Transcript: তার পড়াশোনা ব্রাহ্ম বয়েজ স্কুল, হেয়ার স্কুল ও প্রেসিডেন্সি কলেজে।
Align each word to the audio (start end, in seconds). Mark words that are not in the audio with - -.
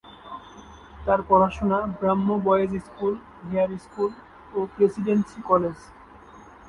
তার 1.05 1.19
পড়াশোনা 1.29 1.79
ব্রাহ্ম 1.99 2.27
বয়েজ 2.45 2.71
স্কুল, 2.85 3.13
হেয়ার 3.47 3.71
স্কুল 3.77 4.11
ও 4.53 4.59
প্রেসিডেন্সি 4.73 5.39
কলেজে। 5.41 5.87